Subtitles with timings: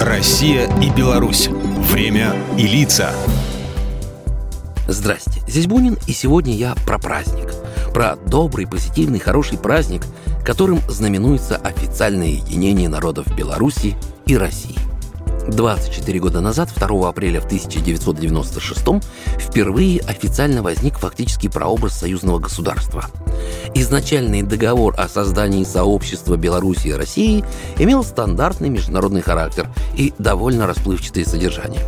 [0.00, 1.48] Россия и Беларусь.
[1.48, 3.12] Время и лица.
[4.88, 7.52] Здрасте, здесь Бунин, и сегодня я про праздник.
[7.92, 10.06] Про добрый, позитивный, хороший праздник,
[10.42, 13.94] которым знаменуется официальное единение народов Беларуси
[14.24, 14.89] и России.
[15.48, 18.80] 24 года назад, 2 апреля в 1996
[19.38, 23.06] впервые официально возник фактически прообраз союзного государства.
[23.74, 27.44] Изначальный договор о создании сообщества Беларуси и России
[27.78, 31.82] имел стандартный международный характер и довольно расплывчатое содержание.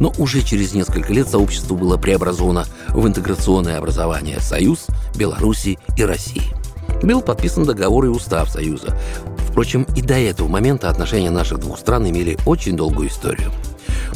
[0.00, 6.52] Но уже через несколько лет сообщество было преобразовано в интеграционное образование «Союз», «Беларуси» и «России».
[7.02, 8.96] Был подписан договор и устав Союза,
[9.52, 13.52] Впрочем, и до этого момента отношения наших двух стран имели очень долгую историю.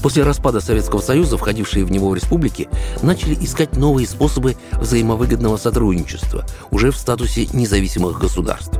[0.02, 2.68] После распада Советского Союза входившие в него республики
[3.02, 8.78] начали искать новые способы взаимовыгодного сотрудничества уже в статусе независимых государств.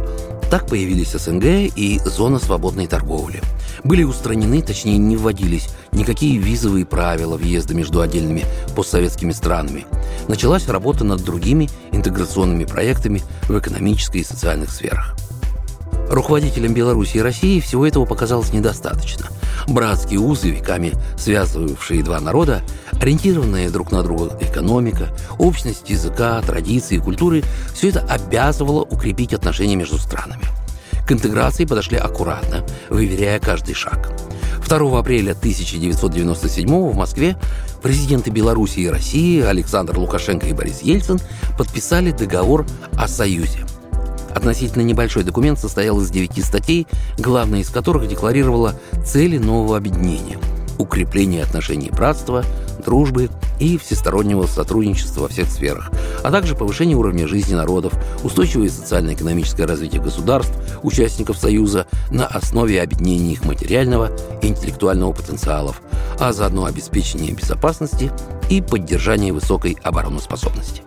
[0.50, 1.44] Так появились СНГ
[1.76, 3.42] и зона свободной торговли.
[3.84, 8.44] Были устранены, точнее не вводились, никакие визовые правила въезда между отдельными
[8.74, 9.84] постсоветскими странами.
[10.26, 15.14] Началась работа над другими интеграционными проектами в экономической и социальных сферах.
[16.10, 19.26] Руководителям Беларуси и России всего этого показалось недостаточно.
[19.66, 22.62] Братские узы, веками связывавшие два народа,
[23.00, 27.42] ориентированная друг на друга экономика, общность языка, традиции, культуры–
[27.74, 30.44] все это обязывало укрепить отношения между странами.
[31.06, 34.12] К интеграции подошли аккуратно, выверяя каждый шаг.
[34.66, 37.36] 2 апреля 1997 в Москве
[37.82, 41.20] президенты Беларуси и России Александр Лукашенко и Борис Ельцин
[41.56, 42.64] подписали договор
[42.96, 43.60] о союзе–
[44.36, 50.38] Относительно небольшой документ состоял из девяти статей, главная из которых декларировала цели нового объединения–
[50.78, 52.44] укрепление отношений братства,
[52.84, 55.90] дружбы и всестороннего сотрудничества во всех сферах,
[56.22, 63.32] а также повышение уровня жизни народов, устойчивое социально-экономическое развитие государств, участников Союза на основе объединения
[63.32, 64.10] их материального
[64.42, 65.80] и интеллектуального потенциалов,
[66.20, 68.12] а заодно обеспечение безопасности
[68.50, 70.82] и поддержание высокой обороноспособности.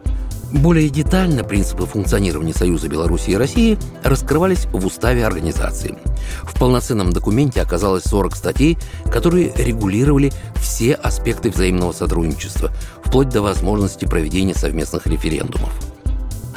[0.51, 5.95] Более детально принципы функционирования Союза Беларуси и России раскрывались в уставе организации.
[6.43, 8.77] В полноценном документе оказалось 40 статей,
[9.11, 12.71] которые регулировали все аспекты взаимного сотрудничества,
[13.03, 15.71] вплоть до возможности проведения совместных референдумов.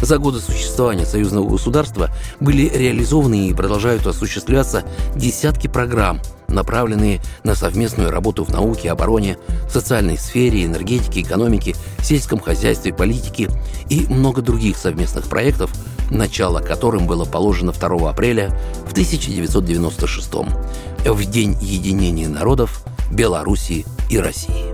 [0.00, 4.84] За годы существования союзного государства были реализованы и продолжают осуществляться
[5.14, 6.20] десятки программ–
[6.52, 13.48] направленные на совместную работу в науке, обороне, социальной сфере, энергетике, экономике, сельском хозяйстве, политике
[13.88, 15.70] и много других совместных проектов,
[16.10, 18.50] начало которым было положено 2 апреля
[18.86, 20.32] в 1996
[21.04, 24.72] в День единения народов Белоруссии и России.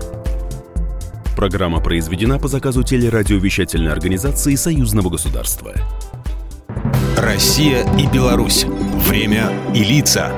[1.35, 5.73] Программа произведена по заказу телерадиовещательной организации Союзного государства.
[7.17, 8.65] Россия и Беларусь.
[9.07, 10.33] Время и лица.